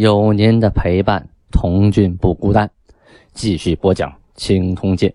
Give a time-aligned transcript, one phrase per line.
[0.00, 2.70] 有您的陪伴，童俊不孤单。
[3.32, 5.10] 继续播讲《清通鉴》。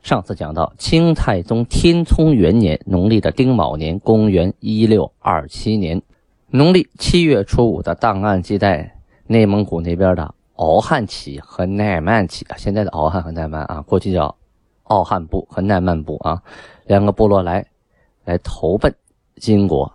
[0.00, 6.00] 上次讲到清太宗天聪元年，农历的丁卯年，公元一六二七年，
[6.48, 8.90] 农历七月初五的档案记载，
[9.26, 14.34] 内蒙古那边的敖汉旗和奈曼旗，现在的敖汉和奈曼啊，过去叫
[14.84, 16.42] 敖汉部和奈曼部啊，
[16.86, 17.66] 两个部落来
[18.24, 18.94] 来投奔
[19.36, 19.92] 金国。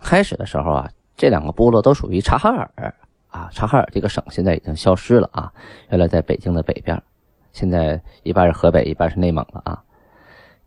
[0.00, 0.90] 开始的时候啊。
[1.14, 2.92] 这两个部落都属于察哈尔
[3.32, 5.50] 啊，察哈尔这个省现在已经消失了啊，
[5.88, 7.02] 原来在北京的北边，
[7.50, 9.82] 现在一半是河北，一半是内蒙了啊。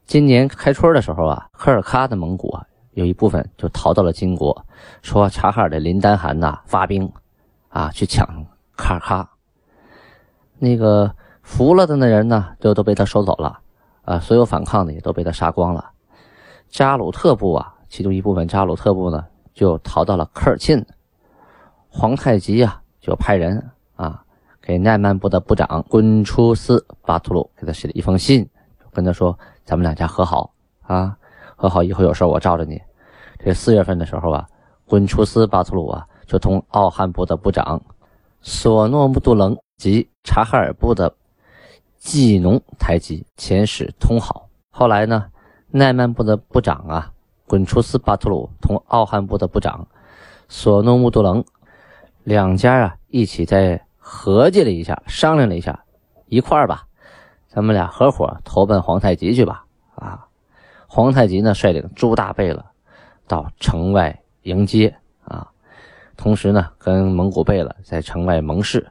[0.04, 4.66] 今年开春的时候啊，科尔喀的蒙古啊，有一部分就逃到了金国，
[5.04, 7.08] 说察哈尔的林丹汗呐发兵
[7.70, 8.28] 啊去抢
[8.76, 9.28] 卡尔喀，
[10.58, 13.60] 那个服了的那人呢，就都被他收走了
[14.06, 15.92] 啊，所有反抗的也都被他杀光了。
[16.68, 19.24] 扎鲁特部啊，其中一部分扎鲁特部呢。
[19.56, 20.86] 就逃到了科尔沁，
[21.98, 24.22] 皇太极呀就派人啊
[24.62, 28.46] 给奈曼部的部长滚出斯巴图鲁给他写了一封信，
[28.92, 31.16] 跟他说咱们两家和好啊，
[31.56, 32.82] 和好以后有事我罩着你。
[33.40, 34.46] 这四月份的时候啊，
[34.86, 37.82] 滚出斯巴图鲁啊就同奥汉部的部长
[38.42, 41.16] 索诺木杜棱及察哈尔部的
[41.98, 44.50] 季农台吉遣使通好。
[44.70, 45.28] 后来呢，
[45.70, 47.12] 奈曼部的部长啊。
[47.48, 49.88] 滚出斯巴图鲁同奥汉部的部长
[50.50, 51.46] 索诺木杜棱
[52.26, 55.86] 两家啊一起在合计了一下，商量了一下，
[56.26, 56.88] 一块儿吧，
[57.48, 59.64] 咱们俩合伙投奔皇太极去吧。
[59.94, 60.26] 啊，
[60.88, 62.66] 皇太极呢率领朱大贝勒
[63.28, 65.48] 到城外迎接啊，
[66.18, 68.88] 同时呢跟蒙古贝勒在城外盟誓。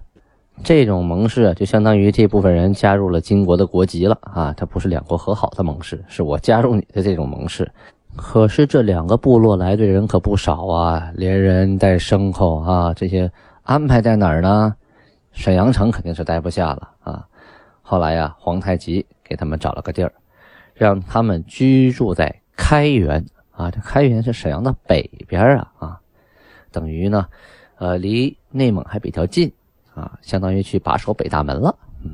[0.62, 7.68] 这种盟誓就相当于这部分人加入了金国的国籍了啊，它不是两国和好的盟誓，是我加入你的这种盟誓。
[8.16, 13.30] 可是这两个部落来的人可不少啊，连人带牲口啊，这些
[13.62, 14.74] 安排在哪儿呢？
[15.32, 17.26] 沈阳城肯定是待不下了啊。
[17.82, 20.12] 后来呀，皇太极给他们找了个地儿，
[20.74, 23.70] 让他们居住在开原啊。
[23.70, 26.00] 这开原是沈阳的北边啊啊，
[26.70, 27.26] 等于呢，
[27.78, 29.52] 呃，离内蒙还比较近
[29.94, 31.76] 啊，相当于去把守北大门了。
[32.04, 32.12] 嗯，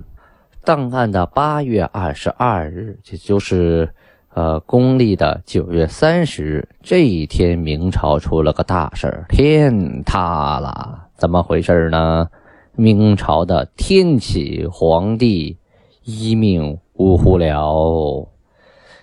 [0.65, 3.89] 档案的八月二十二日，这就是。
[4.33, 11.09] 呃，公历的九月三十日这一天，明朝出了个大事儿，天塌了。
[11.17, 12.29] 怎么回事呢？
[12.77, 15.59] 明朝的天启皇帝
[16.05, 18.29] 一命呜呼了。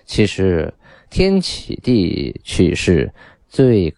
[0.06, 0.72] 其实，
[1.10, 3.12] 天启帝去世，
[3.46, 3.94] 最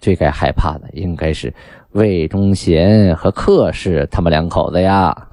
[0.00, 1.52] 最该害怕的应该是
[1.90, 5.28] 魏忠贤和克氏他们两口子呀。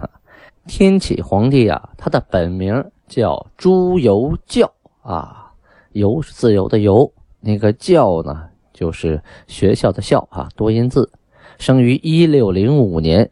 [0.66, 4.70] 天启皇帝啊，他的本名叫朱由校。
[5.06, 5.54] 啊，
[5.92, 11.12] 由是自由的由，那个教呢，就是学校的校啊，多音字。
[11.60, 13.30] 生于一六零五年，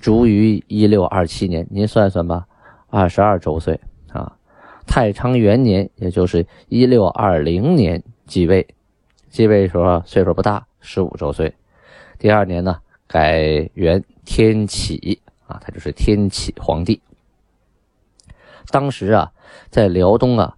[0.00, 1.66] 卒于一六二七年。
[1.70, 2.46] 您算算吧，
[2.88, 3.78] 二十二周岁
[4.10, 4.34] 啊。
[4.86, 8.66] 太昌元年，也就是一六二零年继位，
[9.28, 11.54] 继位时候岁数不大，十五周岁。
[12.18, 17.02] 第二年呢，改元天启啊，他就是天启皇帝。
[18.70, 19.32] 当时啊，
[19.68, 20.56] 在辽东啊。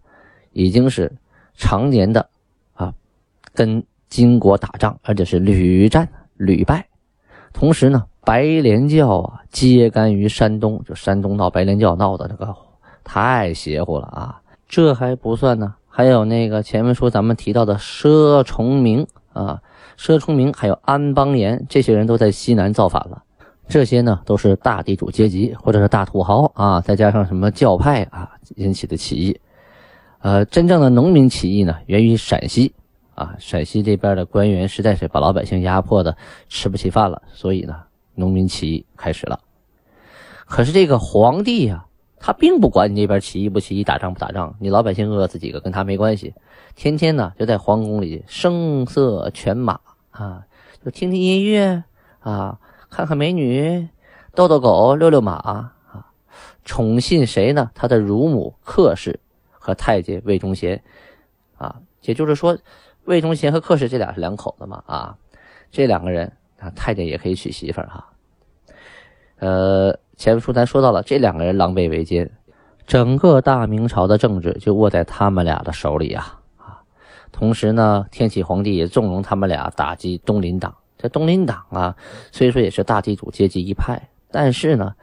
[0.53, 1.13] 已经是
[1.55, 2.29] 常年的
[2.75, 2.93] 啊，
[3.55, 6.87] 跟金国打仗，而且是屡战屡败。
[7.53, 12.55] 同时呢，白莲教啊，揭竿于山东，就山东闹白莲教闹的这个
[13.05, 14.41] 太邪乎了啊！
[14.69, 19.61] 这还不算呢，还有那个前面说咱们提到的佘崇明啊，
[19.99, 23.23] 佘崇明还有安邦彦这些人都在西南造反了。
[23.69, 29.39] 这些呢，都是大地主阶级或者是大土豪啊，再加上什么教派啊引起的起义。
[30.22, 32.72] 呃，真正的农民起义呢，源于陕西
[33.16, 33.34] 啊。
[33.41, 36.16] 陕西这边的官员实在是把老百姓压迫的
[36.48, 37.74] 吃不起饭了，所以呢，
[38.15, 39.41] 农民起义开始了。
[40.47, 41.86] 可是这个皇帝呀，
[42.21, 46.33] 他并不管你那边起义不起义，打仗不打仗，你老百姓饿死几个跟他没关系。
[46.77, 49.80] 天天呢就在皇宫里声色犬马
[50.13, 50.45] 啊，
[50.84, 51.83] 就听听音乐
[52.21, 53.89] 啊，看看美女，
[54.36, 55.74] 逗逗狗，遛遛马啊，
[56.65, 57.72] 宠信谁呢？
[57.74, 59.19] 他的乳母克氏。
[59.62, 60.82] 和太监魏忠贤，
[61.56, 62.59] 啊，也就是说，
[63.04, 65.16] 魏忠贤和克氏这俩是两口子嘛，啊，
[65.70, 68.09] 这两个人啊，太监也可以娶媳妇儿哈。
[69.38, 72.28] 呃，前面书咱说到了，这两个人狼狈为奸，
[72.88, 76.82] 整个大明朝的政治就握在他们俩的手里啊啊！
[77.30, 80.74] 同时呢，天启皇帝也纵容他们俩打击东林党。
[80.98, 81.97] 这东林党啊，
[82.32, 84.94] 虽说也是大地主阶级一派，但是呢，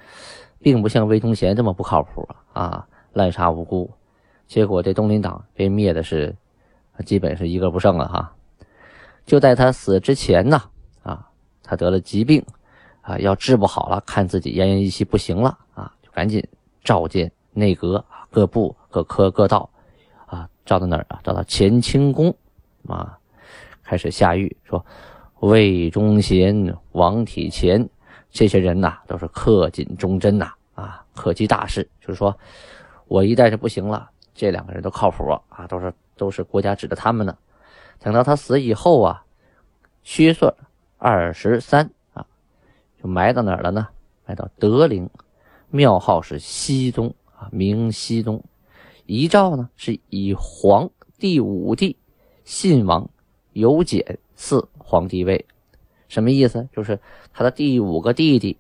[0.60, 3.92] 并不像魏忠贤这么不靠谱啊，滥杀无辜。
[4.50, 6.36] 结果这东林党被灭的是，
[7.06, 8.36] 基本是一个不剩了哈。
[9.26, 10.62] 就在他死之前呢，
[11.04, 11.26] 啊，
[11.64, 12.44] 他得了疾病。
[13.02, 16.46] 啊，要治不好了，看自己奄奄一息不行了啊，就赶紧
[16.84, 19.68] 召见内阁各部各科各道，
[20.28, 21.20] 啊，召到哪儿啊？
[21.24, 22.32] 召到乾清宫，
[22.88, 23.18] 啊，
[23.82, 24.86] 开始下谕说，
[25.40, 27.88] 魏忠贤、王体乾
[28.30, 32.38] 这些人呐，都是恪尽忠贞呐，啊，恪及大事，就是说
[33.08, 34.08] 我一旦是不行了，
[34.40, 37.38] 这两个人都靠谱啊，都是都是国家指着他们呢。
[38.00, 39.26] 等到他死以后啊，
[40.02, 40.54] 虚岁
[40.98, 42.26] 二十三啊。
[43.04, 43.90] 就埋到哪儿了呢？
[44.26, 45.10] 埋到德陵，
[45.70, 48.42] 庙号是熙宗啊，明熙宗。
[49.06, 51.98] 遗诏呢是以皇第五帝
[52.46, 53.10] 信王
[53.52, 55.46] 有简嗣皇帝位，
[56.08, 56.70] 什么意思？
[56.72, 56.98] 就是
[57.34, 58.58] 他的第五个弟弟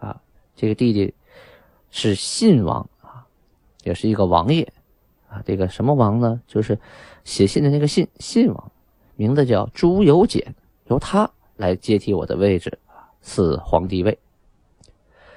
[0.00, 0.20] 啊，
[0.56, 1.14] 这个弟弟
[1.90, 3.24] 是信王啊，
[3.84, 4.72] 也是一个王爷
[5.32, 5.42] 啊。
[5.44, 6.40] 这个什么王呢？
[6.46, 6.78] 就是
[7.24, 8.72] 写信的那个信信王，
[9.16, 10.54] 名字叫朱由检，
[10.86, 12.78] 由他来接替我的位置。
[13.24, 14.18] 赐皇帝位。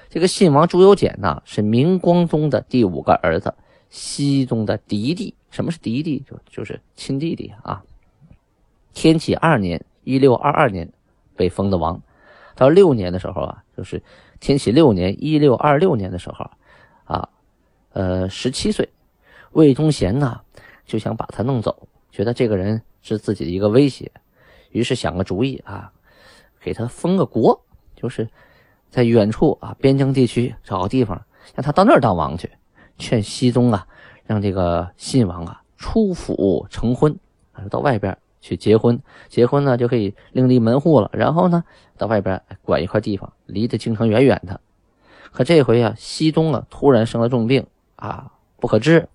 [0.08, 3.54] 这个信王朱由检呢，是明光宗的第五个儿子，
[3.90, 5.34] 熹宗的嫡弟。
[5.50, 6.24] 什么是嫡弟？
[6.28, 7.84] 就就是亲弟弟啊。
[8.92, 10.92] 天启二年（一六二二年）
[11.36, 12.02] 被封的王，
[12.56, 14.02] 到六年的时候啊，就是
[14.40, 16.50] 天启六年（一六二六年）的时候
[17.04, 17.28] 啊，
[17.92, 18.88] 呃，十七岁，
[19.56, 20.40] 魏忠贤呢
[20.84, 24.12] 就想把他弄走，觉得这个人是自己的一个威胁，
[24.70, 25.90] 于是想个主意啊，
[26.60, 27.62] 给他封个国。
[27.94, 28.28] 就是
[28.90, 31.24] 在远处啊，边疆地区找个地方，
[31.54, 32.50] 让他到那儿当王去。
[32.98, 33.86] 劝熹宗啊，
[34.26, 37.18] 让这个信王啊出府成婚，
[37.70, 39.00] 到外边去结婚。
[39.28, 41.08] 结婚呢就可以另立门户了。
[41.14, 41.64] 然后呢，
[41.96, 44.60] 到外边管一块地方，离得京城远远的。
[45.32, 47.66] 可这回啊，熹宗啊突然生了重病
[47.96, 49.08] 啊，不可治。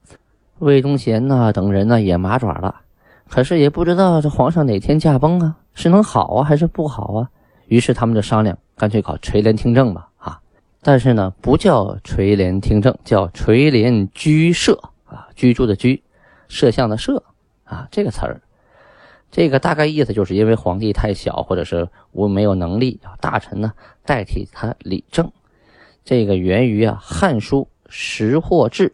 [0.62, 2.82] 魏忠贤呢等人呢也麻爪了，
[3.28, 7.30] 可是也不知道这皇上哪天驾崩啊，是能好啊还是不好啊？
[7.66, 8.58] 于是他们就商量。
[8.78, 10.40] 干脆搞垂帘听政吧，啊！
[10.82, 16.02] 但是呢，不叫垂帘听政，叫垂帘居摄啊，居住的居，
[16.48, 17.24] 摄像的摄
[17.64, 18.42] 啊，这个词儿，
[19.30, 23.72] 这个大概意思就是因为皇帝太小，或者是无没有能力，大臣呢
[24.04, 25.32] 代替他理政。
[26.04, 28.90] 这个源于啊《汉书·识货志》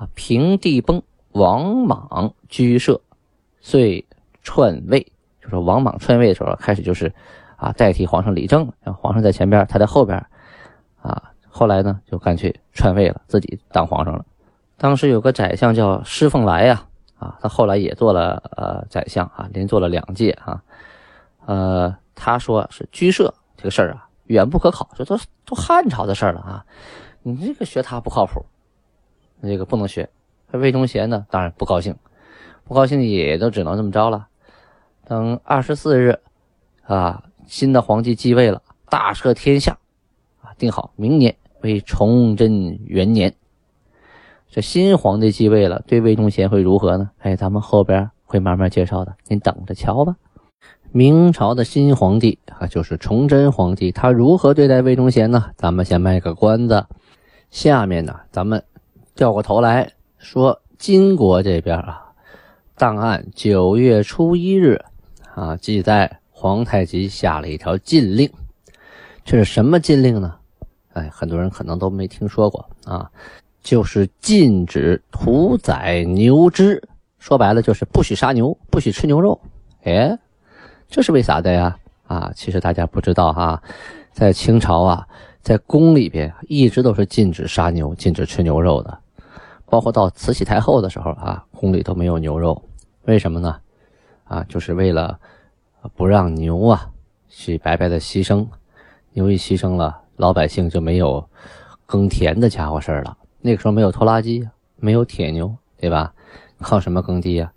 [0.00, 1.02] 啊，平地崩，
[1.32, 2.98] 王莽居摄，
[3.60, 4.06] 遂
[4.42, 5.12] 篡位，
[5.42, 7.12] 就是王莽篡位的时候开始就是。
[7.60, 10.16] 啊，代替皇上理政，让皇上在前边，他在后边，
[11.02, 14.24] 啊，后来呢，就干脆篡位了，自己当皇上了。
[14.78, 16.86] 当时有个宰相叫施凤来呀，
[17.18, 20.62] 啊，他后来也做了呃宰相啊，连做了两届啊，
[21.44, 26.64] 呃，他说是居舍这个事儿啊，远不可考，这都都汉朝的事儿了啊，
[27.22, 28.42] 你这个学他不靠谱，
[29.42, 30.08] 这个不能学。
[30.52, 31.96] 魏忠贤呢，当然不高兴，
[32.64, 34.28] 不高兴也都只能这么着了。
[35.04, 36.18] 等二十四日，
[36.84, 37.24] 啊。
[37.46, 39.76] 新的皇帝继位了，大赦天下，
[40.40, 43.34] 啊，定好明年为崇祯元年。
[44.48, 47.10] 这新皇帝继位了，对魏忠贤会如何呢？
[47.18, 50.14] 哎，咱们后边会慢慢介绍的，您等着瞧吧。
[50.92, 55.46] 明朝的新皇帝啊，就是崇祯皇帝，他如何对待魏忠贤呢？
[55.56, 56.86] 咱们先卖个关子。
[57.50, 58.62] 下面呢，咱们
[59.20, 62.10] 掉过头来说金国这边啊，
[62.74, 64.82] 档案九月初一日
[65.34, 66.18] 啊，记载。
[66.30, 68.32] 皇太极下了一条禁令，
[69.26, 70.36] 这是什么禁令呢？
[70.94, 73.10] 哎，很多人可能都没听说过啊，
[73.62, 76.82] 就是禁止屠宰牛只，
[77.18, 79.38] 说白了就是不许杀牛，不许吃牛肉。
[79.82, 80.18] 哎，
[80.88, 81.76] 这是为啥的呀？
[82.06, 83.62] 啊，其实大家不知道哈，
[84.14, 85.06] 在清朝啊，
[85.42, 88.98] 在宫里边一直都是禁止杀牛、禁止吃牛肉的，
[89.70, 92.62] 包括到慈禧太后的时候啊，宫里都没有牛肉。
[93.04, 93.58] 为什么呢？
[94.24, 95.18] 啊，就是为了。
[95.96, 96.90] 不让牛啊
[97.26, 98.46] 去白白的牺牲，
[99.14, 101.26] 牛一牺牲了，老百姓就没有
[101.86, 103.16] 耕田的家伙事了。
[103.40, 104.46] 那个时候没有拖拉机，
[104.76, 106.12] 没有铁牛，对吧？
[106.60, 107.50] 靠什么耕地呀？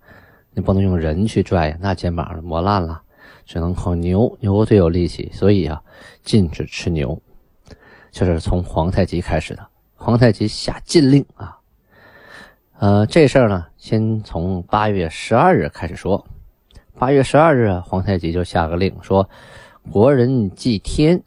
[0.53, 3.01] 你不能用人去拽呀，那肩膀磨烂了，
[3.43, 5.83] 只能靠牛，牛最有力气，所以啊，
[6.23, 7.21] 禁止吃牛。
[8.09, 9.67] 这是从皇太极开始的，
[9.97, 11.59] 皇太极下禁令啊。
[12.79, 16.25] 呃，这事儿呢，先从八月十二日开始说。
[16.97, 19.29] 八月十二日，皇太极就下个令说
[19.91, 21.21] ：“国人祭天，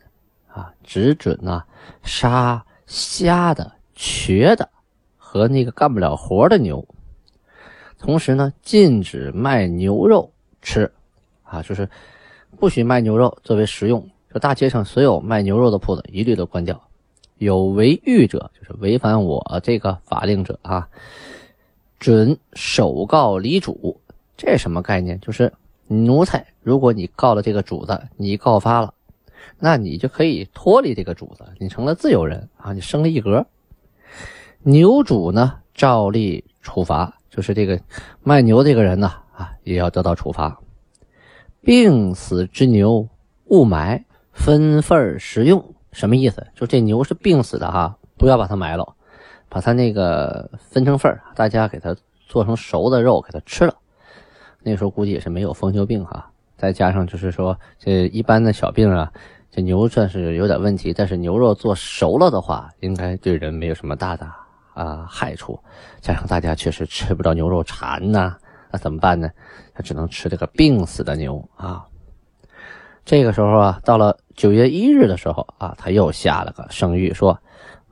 [0.48, 1.62] 啊，只准呢
[2.02, 4.68] 杀瞎的、瘸的
[5.16, 6.86] 和那个干不了活的牛。
[7.98, 10.92] 同时呢，禁止卖牛肉吃，
[11.42, 11.88] 啊，就是
[12.58, 14.08] 不许卖牛肉作为食用。
[14.32, 16.85] 就大街上所有卖牛肉的铺子一律都关掉。
[17.38, 20.88] 有违狱者，就是违反我这个法令者啊，
[21.98, 24.00] 准首告离主。
[24.36, 25.20] 这什么概念？
[25.20, 25.52] 就是
[25.86, 28.92] 奴才，如果你告了这个主子，你告发了，
[29.58, 33.46] 那你就可以脱离这个主子，你成了自由人啊，你升了一格。
[34.62, 37.18] 牛主呢，照例处罚。
[37.28, 37.78] 就是这个
[38.22, 40.58] 卖牛这个人呢，啊，也要得到处罚。
[41.60, 43.08] 病死之牛
[43.44, 46.46] 勿买，分份食用，什么意思？
[46.54, 48.94] 就这牛是病死的哈，不要把它埋了，
[49.48, 51.96] 把它那个分成份儿大家给它
[52.28, 53.74] 做成熟的肉给它吃了。
[54.62, 59.10] 那时候估计也是没有疯牛病哈，再加上就是说这一般的小病啊，
[59.50, 64.30] 这牛算是有点问题，但是牛肉做熟了的话，应该对人没有什么大的。
[64.74, 65.58] 啊，害处，
[66.02, 68.36] 加上大家确实吃不着牛肉馋呐，
[68.70, 69.30] 那怎么办呢？
[69.72, 71.82] 他只能吃这个病死的牛啊。
[73.06, 77.38] 这个时候啊，到了九月一日的时候啊，他又下了个圣谕，说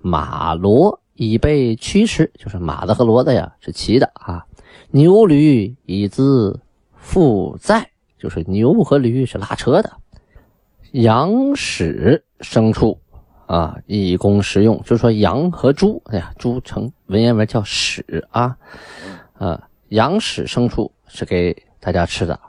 [0.02, 4.44] 马骡已被驱驰，就是马子和骡子呀是骑的啊，
[4.90, 6.60] 牛驴已自
[6.96, 9.92] 负载，就是牛和驴是拉车的，
[10.90, 12.98] 羊屎牲畜。
[13.46, 18.56] 啊，以供食用，就是说羊和猪，哎呀，猪成文言文叫屎啊，
[19.34, 22.40] 啊，羊屎牲畜是给大家吃的，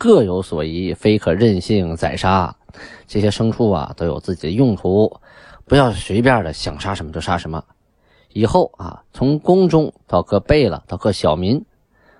[0.00, 2.56] 各有所宜，非可任性宰杀。
[3.06, 5.14] 这些牲畜啊，都有自己的用途，
[5.66, 7.62] 不要随便的想杀什么就杀什么。
[8.32, 11.62] 以后啊，从宫中到各贝勒，到各小民，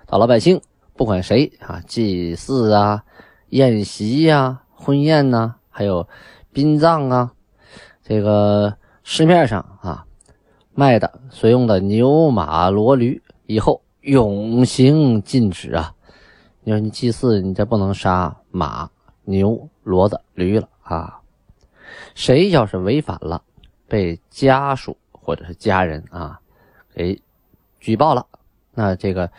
[0.07, 0.61] 到老百姓，
[0.95, 3.03] 不管谁啊，祭祀啊，
[3.49, 6.07] 宴席呀，婚宴呐，还有
[6.53, 7.33] 殡葬啊。
[8.05, 10.05] 这个市面上啊
[10.75, 15.95] 卖的所用的牛马骡驴，以后永行禁止啊！
[16.63, 18.91] 你说你祭祀，你这不能杀马、
[19.25, 21.21] 牛、骡子、驴了啊！
[22.15, 23.43] 谁要是违反了，
[23.89, 26.41] 被家属或者是家人啊
[26.95, 27.21] 给
[27.79, 28.27] 举报了，
[28.75, 29.31] 那这个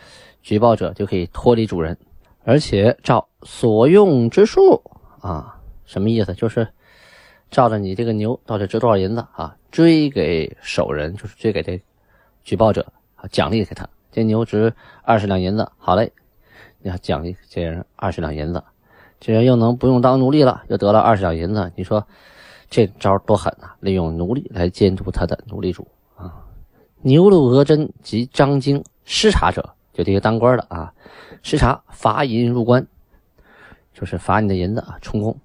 [0.42, 1.96] 举报者就可以脱离主人，
[2.44, 4.82] 而且照所用之数
[5.20, 6.34] 啊，什么意思？
[6.34, 6.68] 就是。
[7.50, 9.54] 照着你这个牛到底值多少银子啊？
[9.70, 11.78] 追给守人，就是追给这
[12.44, 13.86] 举报者啊，奖励给他。
[14.10, 16.10] 这牛值二十两银子，好嘞，
[16.82, 18.62] 要奖励这人二十两银子，
[19.20, 21.72] 这人又能不用当奴隶了，又得了二十两银子。
[21.76, 22.06] 你说
[22.68, 23.70] 这招多狠呐！
[23.80, 25.86] 利用奴隶来监督他的奴隶主
[26.16, 26.44] 啊！
[27.02, 30.92] 牛鹿额真及张京失察者，就这些当官的啊，
[31.42, 32.86] 失察罚银入关，
[33.92, 35.36] 就是罚你的银子啊，充公。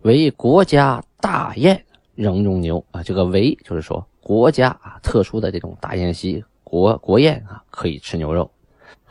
[0.00, 8.50] 为国家大宴仍用牛啊，这个为就是说国家啊特殊的这种大宴席国国宴啊可以吃牛肉，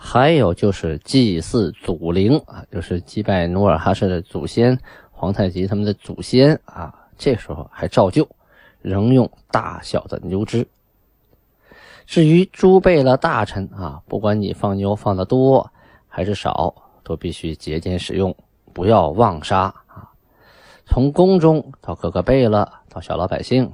[0.01, 4.79] 还有就是祭祀祖灵啊，就是祭拜努尔哈赤的祖先
[5.12, 8.25] 皇太极他们的祖先啊，这时候还照旧
[8.82, 10.65] 仍用大小的牛只。
[12.06, 15.70] 至于诸贝勒大臣啊，不管你放牛放的多
[16.08, 18.34] 还是少，都必须节俭使用，
[18.74, 20.10] 不要妄杀啊。
[20.86, 23.74] 从宫中到各个贝勒，到小老百姓，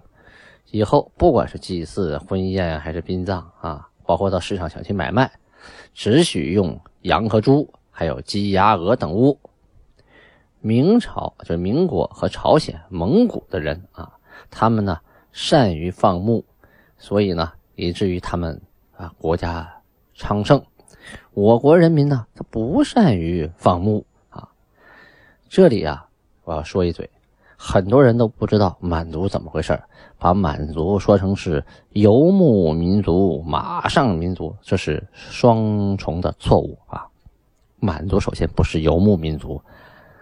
[0.71, 5.31] 以后不管是祭祀、婚宴还是殡葬啊，包括到市场想去买卖，
[5.93, 9.39] 只许用羊和猪，还有鸡、鸭、鹅等物。
[10.61, 14.13] 明朝就是民国和朝鲜、蒙古的人啊，
[14.49, 14.99] 他们呢
[15.31, 16.43] 善于放牧，
[16.97, 18.61] 所以呢以至于他们
[18.97, 19.81] 啊国家
[20.13, 20.65] 昌盛。
[21.33, 24.49] 我国人民呢他不善于放牧啊，
[25.49, 26.07] 这里啊。
[26.43, 27.09] 我要说一嘴，
[27.67, 29.81] 很多人都不知道满族怎么回事
[30.19, 37.07] 把满族说成是游牧民族、马上民族，这是双重的错误啊！
[37.79, 39.59] 满族首先不是游牧民族，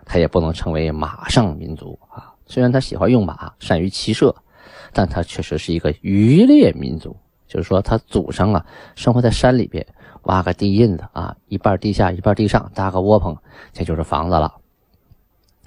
[0.05, 2.33] 他也不能成为马上民族啊。
[2.45, 4.33] 虽然他喜欢用马，善于骑射，
[4.93, 7.13] 但他确实是一个渔猎民族，
[7.45, 9.85] 就是说他祖上啊生活在山里边，
[10.23, 13.35] 挖个地印子啊，一半地下一半地上，搭个窝棚，
[13.73, 14.62] 这就是房子了。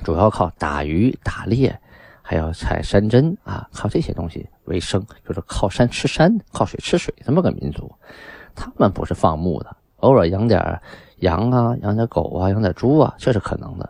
[0.05, 1.79] 主要靠打鱼、打猎，
[2.23, 7.91] 还要采山珍啊，靠这些东西为生，就是靠山吃山，靠水吃水这么个民族。
[8.55, 10.81] 他们不是放牧的，偶尔养点
[11.19, 13.88] 羊啊，养点狗啊，养点猪啊，这是可能的。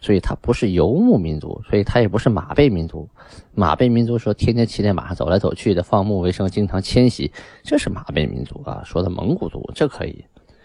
[0.00, 3.08] 所以，他不是游牧民族，所以他也不是马背民族。
[3.54, 7.32] 马背民族说天天骑在马上走来走去的，放牧为生，经常迁徙，
[7.62, 8.82] 这是马背民族啊。
[8.84, 10.24] 说的蒙古族这可以，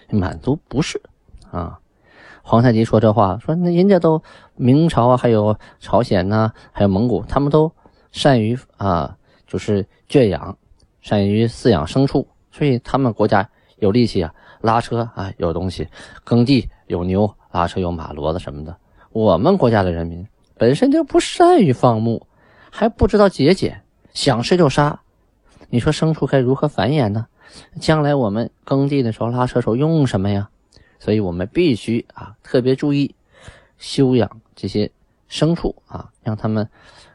[0.09, 1.01] 满族不是
[1.49, 1.79] 啊。
[2.43, 4.21] 皇太极说这话，说那人家都
[4.55, 7.71] 明朝啊，还有朝鲜呐，还有蒙古，他们都
[8.11, 9.15] 善于啊，
[9.47, 10.57] 就是圈养，
[11.01, 15.87] 善于饲养牲畜，所以他们国家有力气啊，拉车啊，有东西，
[16.23, 18.75] 耕地有牛，拉车有马骡子什么的。
[19.11, 20.25] 我们国家的人民
[20.57, 22.25] 本身就不善于放牧，
[22.69, 23.81] 还不知道节俭，
[24.13, 24.99] 想吃就杀。
[25.69, 27.27] 你说牲畜该如何繁衍呢？
[27.79, 30.49] 将来我们耕地的时候拉车时候用什么呀？
[31.01, 33.15] 所以我们必须啊特别注意
[33.79, 34.91] 修养这些
[35.27, 36.69] 牲畜啊，让他们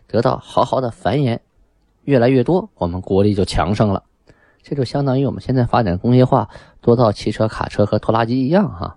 [0.09, 1.39] 得到好好的繁衍，
[2.03, 4.03] 越来越多，我们国力就强盛了。
[4.61, 6.49] 这就相当于我们现在发展工业化，
[6.81, 8.97] 多造汽车、卡车和拖拉机一样哈。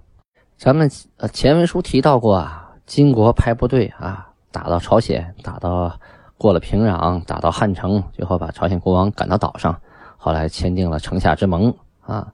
[0.58, 6.00] 咱们呃前文书提到过啊，金国派部队啊打到朝鲜，打到
[6.40, 9.80] 过了平壤，打到汉城，最后把朝鲜国王赶到岛上，
[10.18, 12.34] 后来签订了城下之盟啊。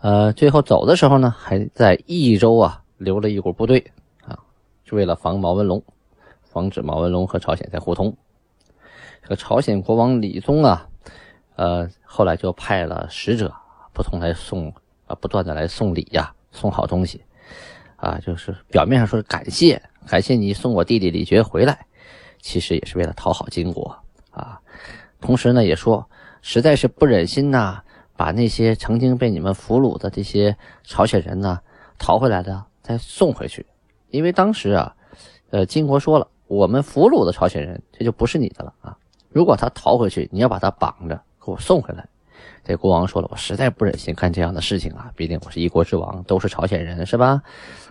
[0.00, 3.90] 呃，最后走的时候呢，还在益州啊留了一股部队
[4.24, 4.38] 啊，
[4.84, 5.82] 是为了防毛文龙，
[6.44, 8.16] 防止毛文龙和朝鲜在互通。
[9.22, 10.88] 这个朝鲜国王李宗啊，
[11.56, 13.52] 呃，后来就派了使者，
[13.92, 14.72] 不同来送
[15.08, 17.20] 啊，不断的来送礼呀，送好东西
[17.96, 21.86] 啊，就是表面上说感谢，感谢你送我弟弟李傕回来，
[22.40, 23.98] 其实也是为了讨好金国
[24.30, 24.60] 啊。
[25.20, 26.08] 同时呢，也说
[26.40, 27.82] 实在是不忍心呐。
[28.18, 31.60] 把那些曾经被你们俘虏的这些朝鲜人呢，
[31.98, 33.64] 逃回来的再送回去，
[34.10, 34.96] 因为当时啊，
[35.50, 38.98] 呃，金国说了，我们俘虏的朝鲜人这就不是你的了啊。
[39.28, 42.08] 如果他逃回去，你要把他绑着给我送回来。
[42.64, 47.40] 这国王说了，我实在不忍心干这样的事情啊，毕竟我是一国之王，都是朝鲜人是吧？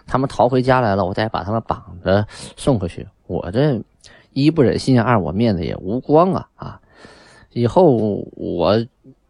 [0.06, 3.82] 他们逃回家来了，我再把他们绑着送回去，我这
[4.34, 6.82] 一不忍心，二我面子也无光啊啊！
[7.54, 7.96] 以后
[8.36, 8.86] 我。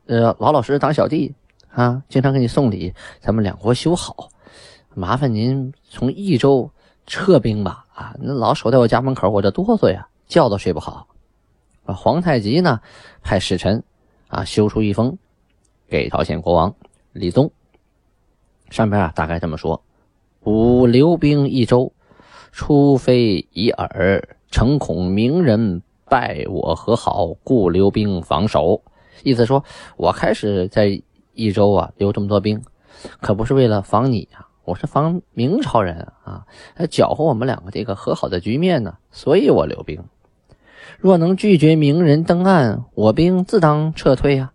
[0.08, 1.36] 呃，老老实实当小弟
[1.70, 4.30] 啊，经常给你送礼，咱们两国修好。
[4.94, 6.72] 麻烦您从益州
[7.06, 11.08] 撤兵吧，啊，那老守在我家门口，我这哆嗦呀，觉都睡不好。
[11.86, 12.80] 啊，皇太极呢，
[13.22, 13.84] 派使臣
[14.30, 15.18] 啊，修出一封
[15.90, 16.74] 给朝鲜国王
[17.12, 17.52] 李宗，
[18.70, 19.84] 上边啊，大概这么说：
[20.44, 21.92] 吾留兵益州，
[22.54, 28.82] 出非以尔，诚恐明人败我和好，故留兵防守。
[29.24, 29.64] 意思说，
[29.96, 31.02] 我开始在
[31.34, 32.62] 益州啊留这么多兵，
[33.22, 40.04] 可不是为了防你啊，我是防明朝人啊，来搅和我们两个这个和好的局面呢，所以我留兵。
[41.00, 44.54] 若能拒绝明人登岸，我兵自当撤退啊。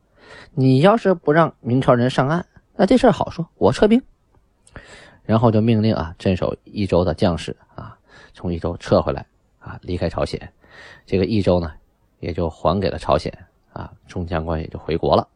[0.54, 2.46] 你要是不让明朝人上岸，
[2.76, 4.02] 那这事好说，我撤兵。
[5.24, 7.96] 然后就命令啊镇守益州的将士啊
[8.34, 9.24] 从益州撤回来
[9.60, 10.52] 啊离开朝鲜，
[11.06, 11.72] 这个益州呢
[12.18, 13.32] 也就还给了朝鲜。
[13.72, 15.28] 啊，众将官也就回国了。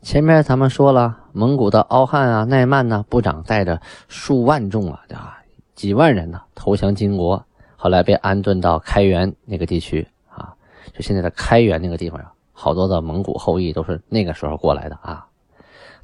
[0.00, 5.38] 前面咱们说了，蒙古的敖汉啊、奈曼呢，部长带着数万众啊，啊，
[5.74, 7.44] 几万人呢，投降金国。
[7.76, 10.54] 后来被安顿到开原那个地区啊，
[10.92, 15.26] 就现在的开原那个地方啊，好多的蒙古后裔都是那个时候过来的啊。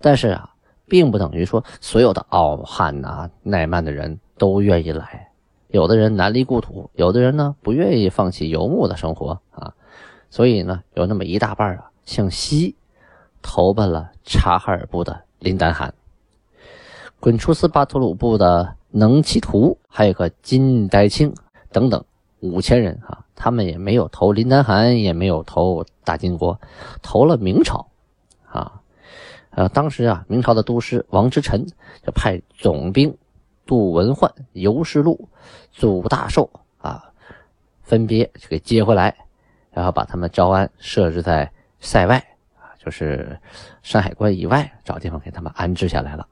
[0.01, 0.51] 但是啊，
[0.87, 5.29] 并不等于说所有的敖汉呐、奈曼的人都愿意来。
[5.69, 9.75] 有的人南离故土，有的人呢不愿意放弃游牧的生活啊。
[10.31, 12.77] 所以呢，有那么一大半啊，向西
[13.43, 15.95] 投奔了察哈尔部的林丹汗，
[17.21, 21.35] 滚出斯巴图鲁部的能其图，还有个金代清
[21.73, 22.05] 等等
[22.41, 26.61] 五千人啊，他们也没有投林丹汗，也没有投大金国，
[27.03, 27.87] 投了明朝
[28.47, 28.83] 啊。
[29.51, 31.67] 呃，当时啊，明朝的都师王之臣
[32.05, 33.17] 就派总兵
[33.67, 35.29] 杜文焕、尤世禄、
[35.73, 37.11] 祖大寿啊，
[37.83, 39.17] 分别就给接回来。
[39.79, 42.17] 然后把他们招安设置在塞外
[42.57, 43.39] 啊，就是
[43.81, 46.27] 山海关以外，找地方给他们安置下来了。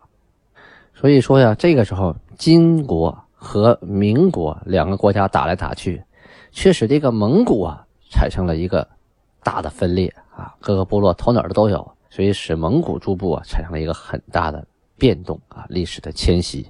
[0.93, 6.03] 所以说呀，这个时候金国和明国两个国家打来打去，
[6.51, 8.89] 却使这个蒙古啊产生了一个
[9.45, 14.67] 大的分裂啊，各个部落投哪儿的都有，所以使蒙古诸部啊产生了一个很大的
[14.99, 16.67] 变动啊，历史的迁徙。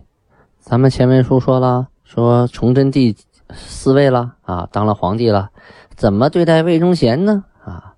[0.58, 3.16] 咱们前文书说了，说崇祯帝
[3.54, 5.48] 四位了啊，当了皇帝了。
[5.96, 7.42] 怎么对待魏忠贤呢？
[7.64, 7.94] 啊，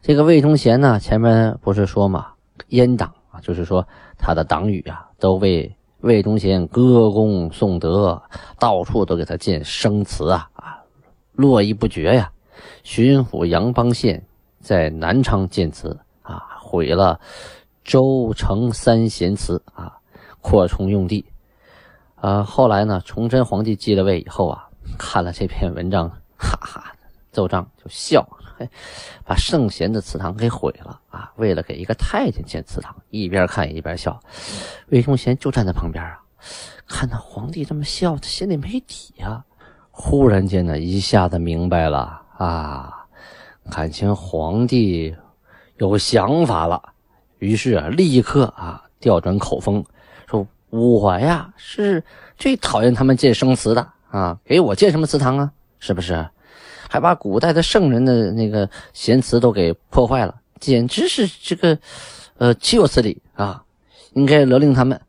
[0.00, 2.28] 这个魏忠贤呢，前面不是说嘛，
[2.70, 8.22] 阉党啊，就是说他的党羽啊，都为魏忠贤歌功颂德，
[8.58, 10.78] 到处都给他建生祠啊，啊，
[11.32, 12.32] 络绎不绝呀。
[12.82, 14.24] 巡抚杨邦宪
[14.60, 17.20] 在南昌建祠啊，毁了
[17.84, 19.92] 周成三贤祠啊，
[20.40, 21.22] 扩充用地。
[22.22, 26.92] 呃，后来呢，崇祯皇帝继了位以后啊，看了这篇文章，哈哈。
[27.36, 28.66] 奏章就笑，嘿，
[29.26, 31.30] 把圣贤的祠堂给毁了啊！
[31.36, 34.18] 为了给一个太监建祠堂，一边看一边笑。
[34.88, 36.18] 魏忠贤就站在旁边啊，
[36.88, 39.44] 看到皇帝这么笑，他心里没底呀。
[39.90, 43.04] 忽然间呢，一下子明白了啊，
[43.70, 45.14] 感情皇帝
[45.76, 46.82] 有想法了，
[47.38, 49.84] 于是啊，立刻啊调转口风，
[50.26, 52.02] 说我呀是
[52.38, 55.52] 最讨厌他们建生祠的啊，给我建什么祠堂啊？
[55.78, 56.26] 是不是？
[56.88, 61.78] 还把古代的圣人的那个贤祠都给破坏了，简直是这个
[62.38, 63.62] 呃岂有此理啊！
[64.12, 65.00] 应该勒令他们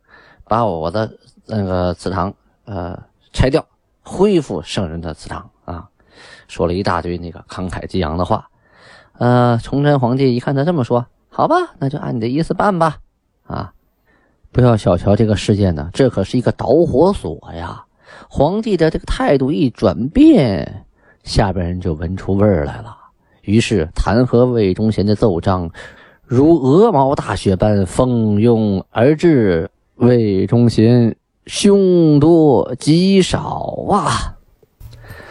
[0.45, 1.11] 把我的
[1.45, 2.33] 那个祠堂
[2.65, 2.97] 呃
[3.31, 3.65] 拆掉，
[4.01, 5.87] 恢复圣人的祠堂啊！
[6.47, 8.49] 说了一大堆那个慷慨激昂的话。
[9.19, 12.97] 呃，崇祯皇帝一看他这么说，好吧，那就按你的意思办吧。
[13.47, 13.73] 啊，
[14.51, 17.85] 不要小瞧这个事件呢，这可是一个导火索呀！
[18.29, 20.85] 皇帝的这个态度一转变，
[21.27, 22.97] 下边人就闻出味儿来了。
[23.41, 25.69] 于是弹劾魏忠贤的奏章
[26.23, 29.69] 如鹅毛大雪般蜂拥而至。
[29.97, 31.15] 魏忠贤
[31.47, 34.37] 凶多吉少啊！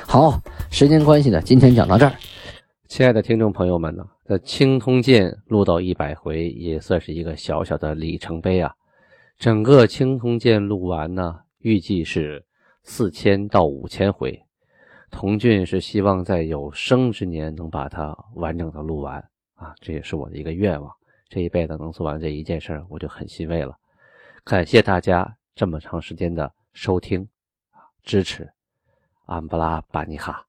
[0.04, 2.12] 好，时间关系呢，今天讲到这儿。
[2.88, 8.72] 亲爱的听众朋友们呢，这《青通剑》录到一百回，也算是一个小小的里程碑啊。
[9.38, 12.44] 整个《青通剑》录完呢，预计是
[12.82, 14.45] 四千到五千回。
[15.16, 19.18] 童俊是希望在有生之年能把它完整的录完
[19.54, 20.94] 啊，这也是我的一个愿望。
[21.30, 23.74] 这一辈子能做完这一件事，我就很欣慰了。
[24.44, 27.26] 感谢大家这么长时间的收听
[28.02, 28.46] 支持，
[29.24, 30.45] 安布拉巴尼哈。